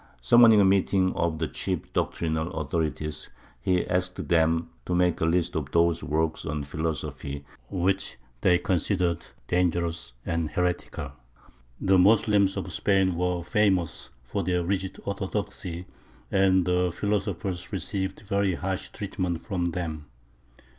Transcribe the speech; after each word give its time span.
Summoning 0.19 0.59
a 0.59 0.65
meeting 0.65 1.13
of 1.13 1.37
the 1.37 1.47
chief 1.47 1.93
doctrinal 1.93 2.47
authorities, 2.53 3.29
he 3.61 3.85
asked 3.85 4.29
them 4.29 4.71
to 4.87 4.95
make 4.95 5.21
a 5.21 5.25
list 5.27 5.55
of 5.55 5.71
those 5.71 6.03
works 6.03 6.43
on 6.43 6.63
philosophy 6.63 7.45
which 7.69 8.17
they 8.41 8.57
considered 8.57 9.23
dangerous 9.47 10.13
and 10.25 10.49
heretical. 10.49 11.11
The 11.79 11.99
Moslems 11.99 12.57
of 12.57 12.71
Spain 12.73 13.13
were 13.15 13.43
famous 13.43 14.09
for 14.23 14.41
their 14.41 14.63
rigid 14.63 14.99
orthodoxy, 15.05 15.85
and 16.31 16.65
the 16.65 16.91
philosophers 16.91 17.71
received 17.71 18.21
very 18.21 18.55
harsh 18.55 18.89
treatment 18.89 19.45
from 19.45 19.65
them. 19.65 20.07